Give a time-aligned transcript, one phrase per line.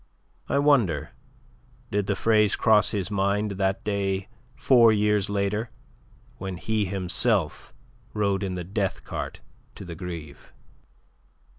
[0.49, 1.11] I wonder
[1.91, 5.69] did the phrase cross his mind that day four years later
[6.39, 7.71] when himself
[8.11, 9.41] he rode in the death cart
[9.75, 10.53] to the Greve.